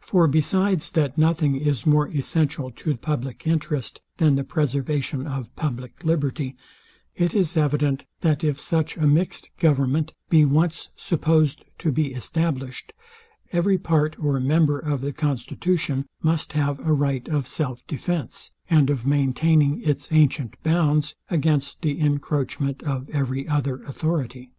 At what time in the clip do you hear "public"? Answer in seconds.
2.96-3.46, 5.54-6.02